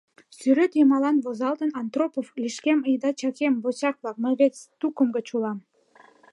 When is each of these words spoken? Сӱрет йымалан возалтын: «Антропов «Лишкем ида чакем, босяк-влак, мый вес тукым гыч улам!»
Сӱрет 0.37 0.71
йымалан 0.77 1.17
возалтын: 1.25 1.69
«Антропов 1.81 2.27
«Лишкем 2.41 2.79
ида 2.91 3.11
чакем, 3.19 3.53
босяк-влак, 3.63 4.17
мый 4.23 4.33
вес 4.39 4.57
тукым 4.79 5.07
гыч 5.15 5.27
улам!» 5.35 5.57